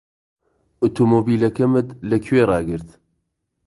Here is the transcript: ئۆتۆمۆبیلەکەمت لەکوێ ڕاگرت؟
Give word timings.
ئۆتۆمۆبیلەکەمت 0.83 1.87
لەکوێ 2.09 2.43
ڕاگرت؟ 2.49 2.89